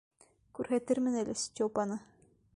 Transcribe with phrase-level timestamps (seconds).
[0.59, 2.01] Күрһәтермен әле Степаны.